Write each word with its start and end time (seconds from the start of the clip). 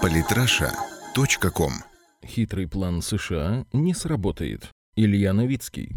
Политраша.ком 0.00 1.72
Хитрый 2.24 2.68
план 2.68 3.02
США 3.02 3.66
не 3.72 3.94
сработает. 3.94 4.70
Илья 4.96 5.32
Новицкий. 5.32 5.96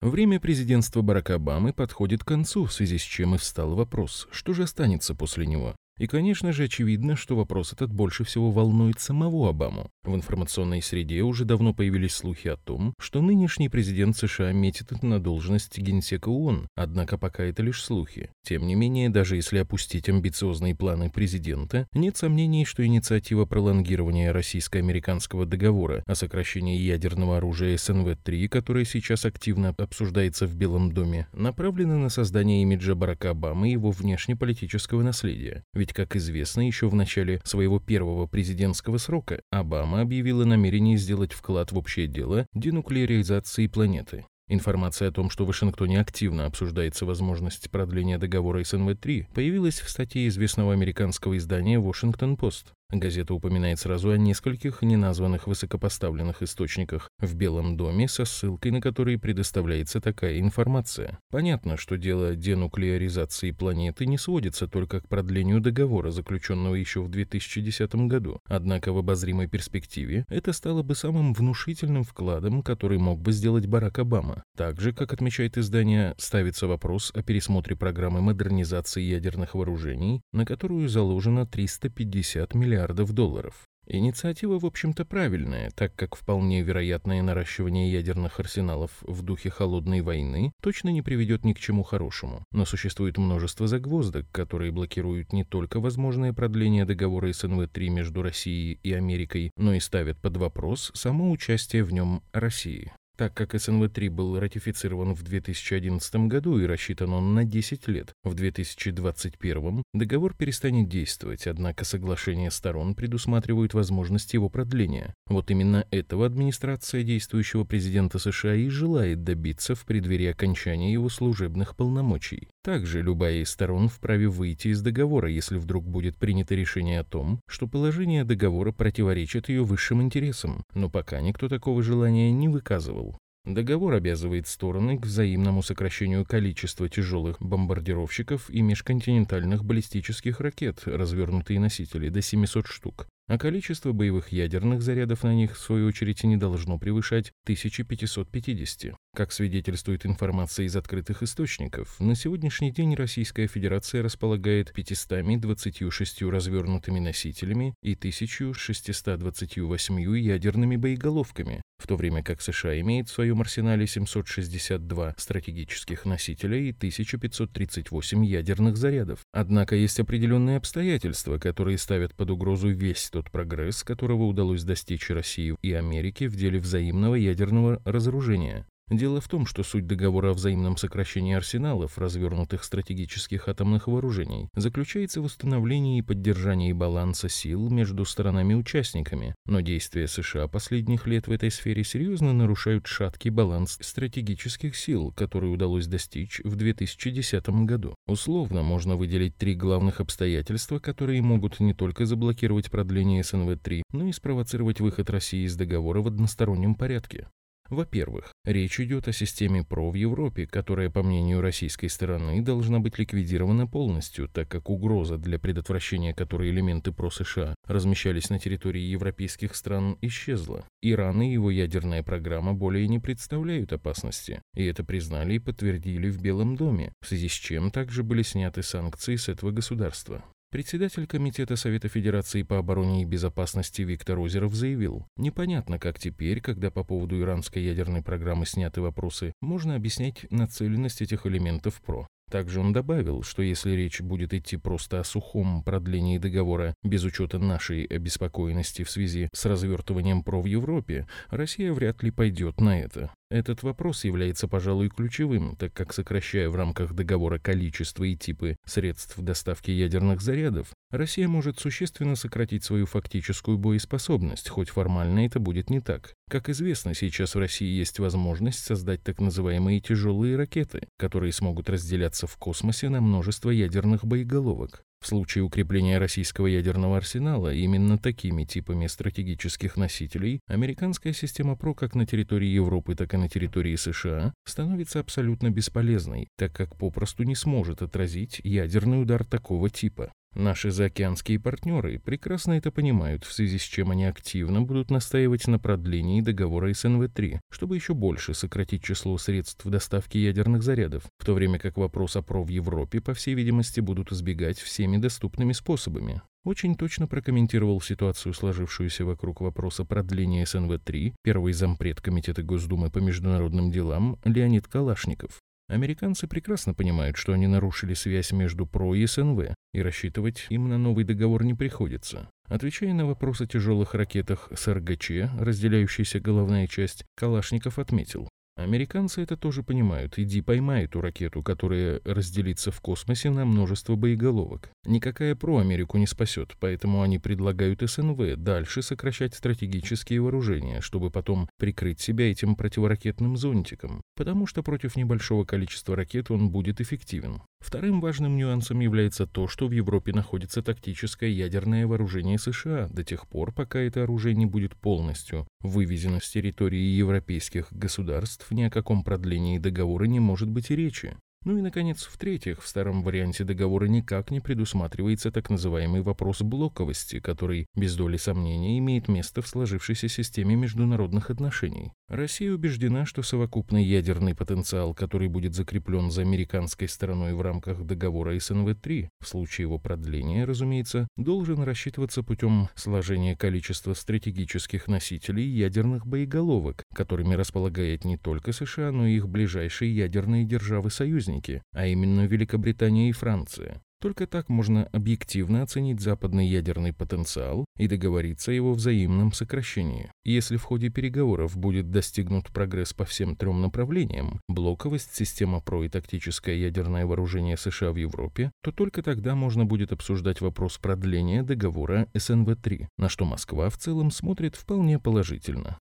Время 0.00 0.40
президентства 0.40 1.02
Барака 1.02 1.36
Обамы 1.36 1.72
подходит 1.72 2.22
к 2.22 2.28
концу, 2.28 2.64
в 2.64 2.72
связи 2.72 2.98
с 2.98 3.02
чем 3.02 3.34
и 3.34 3.38
встал 3.38 3.74
вопрос, 3.74 4.28
что 4.30 4.52
же 4.52 4.64
останется 4.64 5.14
после 5.14 5.46
него. 5.46 5.74
И, 5.98 6.06
конечно 6.06 6.52
же, 6.52 6.64
очевидно, 6.64 7.16
что 7.16 7.36
вопрос 7.36 7.72
этот 7.72 7.92
больше 7.92 8.24
всего 8.24 8.50
волнует 8.50 9.00
самого 9.00 9.48
Обаму. 9.48 9.90
В 10.04 10.14
информационной 10.14 10.82
среде 10.82 11.22
уже 11.22 11.44
давно 11.44 11.72
появились 11.72 12.12
слухи 12.12 12.48
о 12.48 12.56
том, 12.56 12.94
что 12.98 13.22
нынешний 13.22 13.68
президент 13.68 14.16
США 14.16 14.52
метит 14.52 15.02
на 15.02 15.18
должность 15.20 15.78
генсека 15.78 16.28
ООН, 16.28 16.68
однако 16.74 17.18
пока 17.18 17.44
это 17.44 17.62
лишь 17.62 17.82
слухи. 17.82 18.30
Тем 18.44 18.66
не 18.66 18.74
менее, 18.74 19.08
даже 19.08 19.36
если 19.36 19.58
опустить 19.58 20.08
амбициозные 20.08 20.74
планы 20.74 21.10
президента, 21.10 21.86
нет 21.92 22.16
сомнений, 22.16 22.64
что 22.64 22.84
инициатива 22.84 23.46
пролонгирования 23.46 24.32
российско-американского 24.32 25.46
договора 25.46 26.02
о 26.06 26.14
сокращении 26.14 26.78
ядерного 26.78 27.38
оружия 27.38 27.76
СНВ-3, 27.76 28.48
которая 28.48 28.84
сейчас 28.84 29.24
активно 29.24 29.74
обсуждается 29.78 30.46
в 30.46 30.54
Белом 30.54 30.92
доме, 30.92 31.26
направлена 31.32 31.96
на 31.96 32.10
создание 32.10 32.62
имиджа 32.62 32.94
Барака 32.94 33.30
Обамы 33.30 33.68
и 33.68 33.72
его 33.72 33.90
внешнеполитического 33.90 35.02
наследия. 35.02 35.64
Ведь 35.72 35.85
ведь, 35.86 35.92
как 35.94 36.16
известно, 36.16 36.66
еще 36.66 36.88
в 36.88 36.96
начале 36.96 37.40
своего 37.44 37.78
первого 37.78 38.26
президентского 38.26 38.98
срока 38.98 39.40
Обама 39.52 40.00
объявила 40.00 40.44
намерение 40.44 40.96
сделать 40.96 41.32
вклад 41.32 41.70
в 41.70 41.78
общее 41.78 42.08
дело 42.08 42.46
денуклеаризации 42.54 43.68
планеты. 43.68 44.26
Информация 44.48 45.08
о 45.08 45.12
том, 45.12 45.30
что 45.30 45.44
в 45.44 45.48
Вашингтоне 45.48 46.00
активно 46.00 46.46
обсуждается 46.46 47.06
возможность 47.06 47.70
продления 47.70 48.18
договора 48.18 48.62
СНВ-3, 48.62 49.26
появилась 49.32 49.80
в 49.80 49.88
статье 49.88 50.26
известного 50.26 50.72
американского 50.72 51.36
издания 51.36 51.78
«Вашингтон-Пост». 51.78 52.72
Газета 52.92 53.34
упоминает 53.34 53.80
сразу 53.80 54.10
о 54.10 54.16
нескольких 54.16 54.80
неназванных 54.82 55.48
высокопоставленных 55.48 56.42
источниках 56.42 57.10
в 57.18 57.34
Белом 57.34 57.76
доме 57.76 58.06
со 58.06 58.24
ссылкой 58.24 58.70
на 58.70 58.80
которые 58.80 59.18
предоставляется 59.18 60.00
такая 60.00 60.38
информация. 60.38 61.18
Понятно, 61.32 61.76
что 61.76 61.96
дело 61.96 62.36
денуклеаризации 62.36 63.50
планеты 63.50 64.06
не 64.06 64.18
сводится 64.18 64.68
только 64.68 65.00
к 65.00 65.08
продлению 65.08 65.60
договора, 65.60 66.12
заключенного 66.12 66.76
еще 66.76 67.02
в 67.02 67.08
2010 67.08 67.92
году. 68.06 68.38
Однако 68.46 68.92
в 68.92 68.98
обозримой 68.98 69.48
перспективе 69.48 70.24
это 70.28 70.52
стало 70.52 70.84
бы 70.84 70.94
самым 70.94 71.34
внушительным 71.34 72.04
вкладом, 72.04 72.62
который 72.62 72.98
мог 72.98 73.20
бы 73.20 73.32
сделать 73.32 73.66
Барак 73.66 73.98
Обама. 73.98 74.44
Также, 74.56 74.92
как 74.92 75.12
отмечает 75.12 75.58
издание, 75.58 76.14
ставится 76.18 76.68
вопрос 76.68 77.10
о 77.16 77.24
пересмотре 77.24 77.74
программы 77.74 78.20
модернизации 78.20 79.02
ядерных 79.02 79.56
вооружений, 79.56 80.22
на 80.32 80.46
которую 80.46 80.88
заложено 80.88 81.46
350 81.46 82.54
миллиардов 82.54 82.75
миллиардов 82.76 83.12
долларов. 83.12 83.54
Инициатива, 83.88 84.58
в 84.58 84.66
общем-то, 84.66 85.04
правильная, 85.04 85.70
так 85.70 85.94
как 85.94 86.16
вполне 86.16 86.62
вероятное 86.62 87.22
наращивание 87.22 87.92
ядерных 87.92 88.40
арсеналов 88.40 88.90
в 89.02 89.22
духе 89.22 89.48
холодной 89.48 90.00
войны 90.00 90.52
точно 90.60 90.88
не 90.88 91.02
приведет 91.02 91.44
ни 91.44 91.52
к 91.52 91.60
чему 91.60 91.84
хорошему. 91.84 92.44
Но 92.52 92.64
существует 92.64 93.16
множество 93.16 93.68
загвоздок, 93.68 94.26
которые 94.32 94.72
блокируют 94.72 95.32
не 95.32 95.44
только 95.44 95.78
возможное 95.78 96.32
продление 96.32 96.84
договора 96.84 97.28
СНВ-3 97.28 97.88
между 97.88 98.22
Россией 98.22 98.80
и 98.82 98.92
Америкой, 98.92 99.52
но 99.56 99.72
и 99.72 99.80
ставят 99.80 100.18
под 100.20 100.36
вопрос 100.36 100.90
само 100.94 101.30
участие 101.30 101.84
в 101.84 101.92
нем 101.92 102.22
России. 102.32 102.92
Так 103.16 103.32
как 103.32 103.54
СНВ-3 103.54 104.10
был 104.10 104.38
ратифицирован 104.38 105.14
в 105.14 105.22
2011 105.22 106.14
году 106.26 106.58
и 106.58 106.66
рассчитан 106.66 107.14
он 107.14 107.34
на 107.34 107.44
10 107.44 107.88
лет, 107.88 108.12
в 108.24 108.34
2021 108.34 109.82
договор 109.94 110.34
перестанет 110.34 110.90
действовать, 110.90 111.46
однако 111.46 111.86
соглашение 111.86 112.50
сторон 112.50 112.94
предусматривает 112.94 113.72
возможность 113.72 114.34
его 114.34 114.50
продления. 114.50 115.14
Вот 115.28 115.50
именно 115.50 115.86
этого 115.90 116.26
администрация 116.26 117.04
действующего 117.04 117.64
президента 117.64 118.18
США 118.18 118.54
и 118.54 118.68
желает 118.68 119.24
добиться 119.24 119.74
в 119.74 119.86
преддверии 119.86 120.26
окончания 120.26 120.92
его 120.92 121.08
служебных 121.08 121.74
полномочий. 121.74 122.50
Также 122.62 123.00
любая 123.00 123.36
из 123.36 123.48
сторон 123.48 123.88
вправе 123.88 124.28
выйти 124.28 124.68
из 124.68 124.82
договора, 124.82 125.30
если 125.30 125.56
вдруг 125.56 125.86
будет 125.86 126.18
принято 126.18 126.54
решение 126.54 127.00
о 127.00 127.04
том, 127.04 127.40
что 127.48 127.66
положение 127.66 128.24
договора 128.24 128.72
противоречит 128.72 129.48
ее 129.48 129.62
высшим 129.62 130.02
интересам, 130.02 130.64
но 130.74 130.90
пока 130.90 131.20
никто 131.22 131.48
такого 131.48 131.82
желания 131.82 132.30
не 132.30 132.48
выказывал. 132.48 133.05
Договор 133.46 133.94
обязывает 133.94 134.48
стороны 134.48 134.98
к 134.98 135.06
взаимному 135.06 135.62
сокращению 135.62 136.26
количества 136.26 136.88
тяжелых 136.88 137.40
бомбардировщиков 137.40 138.50
и 138.50 138.60
межконтинентальных 138.60 139.64
баллистических 139.64 140.40
ракет, 140.40 140.82
развернутые 140.84 141.60
носители, 141.60 142.08
до 142.08 142.22
700 142.22 142.66
штук 142.66 143.06
а 143.28 143.38
количество 143.38 143.92
боевых 143.92 144.30
ядерных 144.30 144.82
зарядов 144.82 145.22
на 145.24 145.34
них, 145.34 145.56
в 145.56 145.58
свою 145.58 145.88
очередь, 145.88 146.22
не 146.24 146.36
должно 146.36 146.78
превышать 146.78 147.32
1550. 147.44 148.94
Как 149.14 149.32
свидетельствует 149.32 150.04
информация 150.06 150.66
из 150.66 150.76
открытых 150.76 151.22
источников, 151.22 151.98
на 151.98 152.14
сегодняшний 152.14 152.70
день 152.70 152.94
Российская 152.94 153.48
Федерация 153.48 154.02
располагает 154.02 154.72
526 154.72 156.22
развернутыми 156.22 157.00
носителями 157.00 157.74
и 157.82 157.94
1628 157.94 160.18
ядерными 160.18 160.76
боеголовками, 160.76 161.62
в 161.78 161.86
то 161.86 161.96
время 161.96 162.22
как 162.22 162.40
США 162.40 162.80
имеет 162.80 163.08
в 163.08 163.12
своем 163.12 163.40
арсенале 163.40 163.86
762 163.86 165.14
стратегических 165.16 166.04
носителя 166.04 166.58
и 166.58 166.70
1538 166.70 168.24
ядерных 168.24 168.76
зарядов. 168.76 169.20
Однако 169.32 169.76
есть 169.76 170.00
определенные 170.00 170.56
обстоятельства, 170.56 171.38
которые 171.38 171.78
ставят 171.78 172.14
под 172.14 172.30
угрозу 172.30 172.68
весь 172.70 173.10
тот 173.10 173.30
прогресс, 173.30 173.82
которого 173.84 174.24
удалось 174.24 174.64
достичь 174.64 175.10
России 175.10 175.54
и 175.62 175.72
Америке 175.72 176.28
в 176.28 176.36
деле 176.36 176.58
взаимного 176.58 177.14
ядерного 177.14 177.80
разоружения. 177.84 178.66
Дело 178.88 179.20
в 179.20 179.26
том, 179.26 179.46
что 179.46 179.64
суть 179.64 179.88
договора 179.88 180.30
о 180.30 180.34
взаимном 180.34 180.76
сокращении 180.76 181.34
арсеналов, 181.34 181.98
развернутых 181.98 182.62
стратегических 182.62 183.48
атомных 183.48 183.88
вооружений, 183.88 184.48
заключается 184.54 185.20
в 185.20 185.24
установлении 185.24 185.98
и 185.98 186.02
поддержании 186.02 186.72
баланса 186.72 187.28
сил 187.28 187.68
между 187.68 188.04
сторонами-участниками, 188.04 189.34
но 189.44 189.60
действия 189.60 190.06
США 190.06 190.46
последних 190.46 191.08
лет 191.08 191.26
в 191.26 191.32
этой 191.32 191.50
сфере 191.50 191.82
серьезно 191.82 192.32
нарушают 192.32 192.86
шаткий 192.86 193.30
баланс 193.30 193.76
стратегических 193.80 194.76
сил, 194.76 195.12
который 195.16 195.52
удалось 195.52 195.88
достичь 195.88 196.40
в 196.44 196.54
2010 196.54 197.48
году. 197.64 197.96
Условно 198.06 198.62
можно 198.62 198.94
выделить 198.94 199.36
три 199.36 199.56
главных 199.56 200.00
обстоятельства, 200.00 200.78
которые 200.78 201.22
могут 201.22 201.58
не 201.58 201.74
только 201.74 202.06
заблокировать 202.06 202.70
продление 202.70 203.22
СНВ-3, 203.22 203.82
но 203.90 204.06
и 204.06 204.12
спровоцировать 204.12 204.78
выход 204.78 205.10
России 205.10 205.44
из 205.44 205.56
договора 205.56 206.02
в 206.02 206.06
одностороннем 206.06 206.76
порядке. 206.76 207.26
Во-первых, 207.68 208.32
речь 208.44 208.80
идет 208.80 209.08
о 209.08 209.12
системе 209.12 209.64
ПРО 209.64 209.90
в 209.90 209.94
Европе, 209.94 210.46
которая, 210.46 210.90
по 210.90 211.02
мнению 211.02 211.40
российской 211.40 211.88
стороны, 211.88 212.40
должна 212.42 212.78
быть 212.78 212.98
ликвидирована 212.98 213.66
полностью, 213.66 214.28
так 214.28 214.48
как 214.48 214.70
угроза, 214.70 215.18
для 215.18 215.38
предотвращения 215.38 216.14
которой 216.14 216.50
элементы 216.50 216.92
ПРО 216.92 217.10
США 217.10 217.54
размещались 217.66 218.30
на 218.30 218.38
территории 218.38 218.82
европейских 218.82 219.54
стран, 219.54 219.98
исчезла. 220.00 220.64
Иран 220.82 221.22
и 221.22 221.32
его 221.32 221.50
ядерная 221.50 222.02
программа 222.02 222.54
более 222.54 222.86
не 222.88 222.98
представляют 222.98 223.72
опасности, 223.72 224.42
и 224.54 224.64
это 224.64 224.84
признали 224.84 225.34
и 225.34 225.38
подтвердили 225.38 226.08
в 226.08 226.20
Белом 226.20 226.56
доме, 226.56 226.92
в 227.00 227.08
связи 227.08 227.28
с 227.28 227.32
чем 227.32 227.70
также 227.70 228.02
были 228.02 228.22
сняты 228.22 228.62
санкции 228.62 229.16
с 229.16 229.28
этого 229.28 229.50
государства. 229.50 230.24
Председатель 230.52 231.08
Комитета 231.08 231.56
Совета 231.56 231.88
Федерации 231.88 232.44
по 232.44 232.58
обороне 232.58 233.02
и 233.02 233.04
безопасности 233.04 233.82
Виктор 233.82 234.20
Озеров 234.20 234.54
заявил, 234.54 235.06
непонятно, 235.16 235.80
как 235.80 235.98
теперь, 235.98 236.40
когда 236.40 236.70
по 236.70 236.84
поводу 236.84 237.20
иранской 237.20 237.64
ядерной 237.64 238.00
программы 238.00 238.46
сняты 238.46 238.80
вопросы, 238.80 239.32
можно 239.40 239.74
объяснять 239.74 240.24
нацеленность 240.30 241.02
этих 241.02 241.26
элементов 241.26 241.82
ПРО. 241.82 242.06
Также 242.30 242.60
он 242.60 242.72
добавил, 242.72 243.22
что 243.22 243.42
если 243.42 243.72
речь 243.72 244.00
будет 244.00 244.34
идти 244.34 244.56
просто 244.56 245.00
о 245.00 245.04
сухом 245.04 245.64
продлении 245.64 246.18
договора 246.18 246.74
без 246.84 247.02
учета 247.02 247.38
нашей 247.38 247.84
обеспокоенности 247.84 248.84
в 248.84 248.90
связи 248.90 249.28
с 249.32 249.44
развертыванием 249.46 250.22
ПРО 250.22 250.42
в 250.42 250.46
Европе, 250.46 251.08
Россия 251.28 251.72
вряд 251.72 252.02
ли 252.04 252.12
пойдет 252.12 252.60
на 252.60 252.80
это. 252.80 253.12
Этот 253.28 253.64
вопрос 253.64 254.04
является, 254.04 254.46
пожалуй, 254.46 254.88
ключевым, 254.88 255.56
так 255.56 255.72
как 255.72 255.92
сокращая 255.92 256.48
в 256.48 256.54
рамках 256.54 256.94
договора 256.94 257.40
количество 257.40 258.04
и 258.04 258.14
типы 258.14 258.54
средств 258.64 259.18
доставки 259.18 259.72
ядерных 259.72 260.20
зарядов, 260.20 260.68
Россия 260.92 261.26
может 261.26 261.58
существенно 261.58 262.14
сократить 262.14 262.62
свою 262.62 262.86
фактическую 262.86 263.58
боеспособность, 263.58 264.48
хоть 264.48 264.68
формально 264.68 265.26
это 265.26 265.40
будет 265.40 265.70
не 265.70 265.80
так. 265.80 266.14
Как 266.30 266.48
известно, 266.48 266.94
сейчас 266.94 267.34
в 267.34 267.40
России 267.40 267.66
есть 267.68 267.98
возможность 267.98 268.60
создать 268.60 269.02
так 269.02 269.20
называемые 269.20 269.80
тяжелые 269.80 270.36
ракеты, 270.36 270.86
которые 270.96 271.32
смогут 271.32 271.68
разделяться 271.68 272.28
в 272.28 272.36
космосе 272.36 272.90
на 272.90 273.00
множество 273.00 273.50
ядерных 273.50 274.04
боеголовок. 274.04 274.85
В 275.00 275.06
случае 275.06 275.44
укрепления 275.44 275.98
российского 275.98 276.46
ядерного 276.46 276.96
арсенала 276.96 277.52
именно 277.52 277.98
такими 277.98 278.44
типами 278.44 278.86
стратегических 278.86 279.76
носителей 279.76 280.40
американская 280.48 281.12
система 281.12 281.56
ПРО 281.56 281.74
как 281.74 281.94
на 281.94 282.06
территории 282.06 282.48
Европы, 282.48 282.94
так 282.94 283.14
и 283.14 283.16
на 283.16 283.28
территории 283.28 283.76
США 283.76 284.34
становится 284.44 285.00
абсолютно 285.00 285.50
бесполезной, 285.50 286.28
так 286.36 286.52
как 286.52 286.76
попросту 286.76 287.22
не 287.24 287.34
сможет 287.34 287.82
отразить 287.82 288.40
ядерный 288.42 289.00
удар 289.02 289.24
такого 289.24 289.70
типа. 289.70 290.12
Наши 290.36 290.70
заокеанские 290.70 291.40
партнеры 291.40 291.98
прекрасно 291.98 292.52
это 292.52 292.70
понимают, 292.70 293.24
в 293.24 293.32
связи 293.32 293.56
с 293.56 293.62
чем 293.62 293.90
они 293.90 294.04
активно 294.04 294.60
будут 294.60 294.90
настаивать 294.90 295.46
на 295.48 295.58
продлении 295.58 296.20
договора 296.20 296.68
СНВ-3, 296.68 297.40
чтобы 297.50 297.76
еще 297.76 297.94
больше 297.94 298.34
сократить 298.34 298.84
число 298.84 299.16
средств 299.16 299.64
доставки 299.64 300.18
ядерных 300.18 300.62
зарядов, 300.62 301.04
в 301.16 301.24
то 301.24 301.32
время 301.32 301.58
как 301.58 301.78
вопрос 301.78 302.16
о 302.16 302.22
ПРО 302.22 302.42
в 302.42 302.48
Европе, 302.48 303.00
по 303.00 303.14
всей 303.14 303.34
видимости, 303.34 303.80
будут 303.80 304.12
избегать 304.12 304.58
всеми 304.58 304.98
доступными 304.98 305.54
способами. 305.54 306.20
Очень 306.44 306.74
точно 306.74 307.06
прокомментировал 307.06 307.80
ситуацию, 307.80 308.34
сложившуюся 308.34 309.06
вокруг 309.06 309.40
вопроса 309.40 309.86
продления 309.86 310.44
СНВ-3, 310.44 311.14
первый 311.22 311.54
зампред 311.54 312.02
Комитета 312.02 312.42
Госдумы 312.42 312.90
по 312.90 312.98
международным 312.98 313.70
делам 313.70 314.18
Леонид 314.26 314.68
Калашников. 314.68 315.40
Американцы 315.68 316.28
прекрасно 316.28 316.74
понимают, 316.74 317.16
что 317.16 317.32
они 317.32 317.48
нарушили 317.48 317.94
связь 317.94 318.30
между 318.30 318.66
ПРО 318.66 318.94
и 318.94 319.04
СНВ, 319.06 319.54
и 319.72 319.82
рассчитывать 319.82 320.46
им 320.48 320.68
на 320.68 320.78
новый 320.78 321.04
договор 321.04 321.42
не 321.42 321.54
приходится. 321.54 322.30
Отвечая 322.48 322.94
на 322.94 323.04
вопрос 323.06 323.40
о 323.40 323.46
тяжелых 323.46 323.94
ракетах 323.94 324.48
с 324.54 324.72
РГЧ, 324.72 325.10
разделяющейся 325.40 326.20
головная 326.20 326.68
часть, 326.68 327.04
Калашников 327.16 327.80
отметил, 327.80 328.28
Американцы 328.56 329.20
это 329.20 329.36
тоже 329.36 329.62
понимают. 329.62 330.18
Иди 330.18 330.40
поймай 330.40 330.84
эту 330.84 331.02
ракету, 331.02 331.42
которая 331.42 332.00
разделится 332.04 332.70
в 332.70 332.80
космосе 332.80 333.28
на 333.28 333.44
множество 333.44 333.96
боеголовок. 333.96 334.70
Никакая 334.86 335.34
ПРО 335.34 335.58
Америку 335.58 335.98
не 335.98 336.06
спасет, 336.06 336.56
поэтому 336.58 337.02
они 337.02 337.18
предлагают 337.18 337.82
СНВ 337.82 338.36
дальше 338.36 338.80
сокращать 338.80 339.34
стратегические 339.34 340.22
вооружения, 340.22 340.80
чтобы 340.80 341.10
потом 341.10 341.50
прикрыть 341.58 342.00
себя 342.00 342.30
этим 342.30 342.56
противоракетным 342.56 343.36
зонтиком, 343.36 344.00
потому 344.16 344.46
что 344.46 344.62
против 344.62 344.96
небольшого 344.96 345.44
количества 345.44 345.94
ракет 345.94 346.30
он 346.30 346.48
будет 346.48 346.80
эффективен. 346.80 347.42
Вторым 347.66 348.00
важным 348.00 348.36
нюансом 348.36 348.78
является 348.78 349.26
то, 349.26 349.48
что 349.48 349.66
в 349.66 349.72
Европе 349.72 350.12
находится 350.12 350.62
тактическое 350.62 351.30
ядерное 351.30 351.84
вооружение 351.84 352.38
США 352.38 352.86
до 352.88 353.02
тех 353.02 353.26
пор, 353.26 353.52
пока 353.52 353.80
это 353.80 354.04
оружие 354.04 354.36
не 354.36 354.46
будет 354.46 354.76
полностью 354.76 355.48
вывезено 355.58 356.20
с 356.20 356.30
территории 356.30 356.78
европейских 356.78 357.66
государств, 357.72 358.52
ни 358.52 358.62
о 358.62 358.70
каком 358.70 359.02
продлении 359.02 359.58
договора 359.58 360.04
не 360.04 360.20
может 360.20 360.48
быть 360.48 360.70
и 360.70 360.76
речи. 360.76 361.16
Ну 361.46 361.56
и, 361.56 361.60
наконец, 361.60 362.02
в-третьих, 362.02 362.60
в 362.60 362.66
старом 362.66 363.04
варианте 363.04 363.44
договора 363.44 363.84
никак 363.86 364.32
не 364.32 364.40
предусматривается 364.40 365.30
так 365.30 365.48
называемый 365.48 366.02
вопрос 366.02 366.42
блоковости, 366.42 367.20
который, 367.20 367.66
без 367.76 367.94
доли 367.94 368.16
сомнения, 368.16 368.80
имеет 368.80 369.06
место 369.06 369.42
в 369.42 369.46
сложившейся 369.46 370.08
системе 370.08 370.56
международных 370.56 371.30
отношений. 371.30 371.92
Россия 372.08 372.52
убеждена, 372.52 373.06
что 373.06 373.22
совокупный 373.22 373.84
ядерный 373.84 374.34
потенциал, 374.34 374.92
который 374.92 375.28
будет 375.28 375.54
закреплен 375.54 376.10
за 376.10 376.22
американской 376.22 376.88
стороной 376.88 377.32
в 377.32 377.40
рамках 377.40 377.84
договора 377.84 378.34
СНВ-3, 378.34 379.10
в 379.20 379.28
случае 379.28 379.66
его 379.66 379.78
продления, 379.78 380.46
разумеется, 380.46 381.06
должен 381.16 381.62
рассчитываться 381.62 382.24
путем 382.24 382.70
сложения 382.74 383.36
количества 383.36 383.94
стратегических 383.94 384.88
носителей 384.88 385.46
ядерных 385.46 386.08
боеголовок, 386.08 386.82
которыми 386.92 387.34
располагает 387.34 388.04
не 388.04 388.16
только 388.16 388.50
США, 388.50 388.90
но 388.90 389.06
и 389.06 389.14
их 389.14 389.28
ближайшие 389.28 389.94
ядерные 389.94 390.44
державы-союзники 390.44 391.35
союзники, 391.36 391.62
а 391.72 391.86
именно 391.86 392.26
Великобритания 392.26 393.08
и 393.08 393.12
Франция. 393.12 393.80
Только 393.98 394.26
так 394.26 394.50
можно 394.50 394.84
объективно 394.92 395.62
оценить 395.62 396.00
западный 396.00 396.46
ядерный 396.46 396.92
потенциал 396.92 397.64
и 397.78 397.88
договориться 397.88 398.50
о 398.50 398.54
его 398.54 398.74
взаимном 398.74 399.32
сокращении. 399.32 400.10
Если 400.22 400.58
в 400.58 400.64
ходе 400.64 400.90
переговоров 400.90 401.56
будет 401.56 401.90
достигнут 401.90 402.52
прогресс 402.52 402.92
по 402.92 403.06
всем 403.06 403.36
трем 403.36 403.62
направлениям– 403.62 404.40
блоковость, 404.48 405.14
система 405.14 405.60
ПРО 405.60 405.84
и 405.84 405.88
тактическое 405.88 406.56
ядерное 406.56 407.06
вооружение 407.06 407.56
США 407.56 407.90
в 407.90 407.96
Европе, 407.96 408.50
то 408.62 408.70
только 408.70 409.02
тогда 409.02 409.34
можно 409.34 409.64
будет 409.64 409.92
обсуждать 409.92 410.42
вопрос 410.42 410.76
продления 410.76 411.42
договора 411.42 412.06
СНВ-3, 412.14 412.88
на 412.98 413.08
что 413.08 413.24
Москва 413.24 413.70
в 413.70 413.78
целом 413.78 414.10
смотрит 414.10 414.56
вполне 414.56 414.98
положительно. 414.98 415.78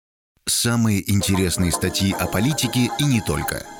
Самые 0.46 1.08
интересные 1.08 1.70
статьи 1.70 2.12
о 2.12 2.26
политике 2.26 2.90
и 2.98 3.04
не 3.04 3.20
только– 3.20 3.64